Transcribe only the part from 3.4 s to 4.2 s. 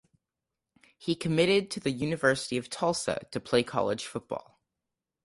college